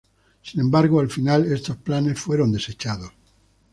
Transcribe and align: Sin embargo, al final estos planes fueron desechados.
Sin 0.41 0.59
embargo, 0.61 0.99
al 0.99 1.11
final 1.11 1.45
estos 1.45 1.77
planes 1.77 2.19
fueron 2.19 2.51
desechados. 2.51 3.11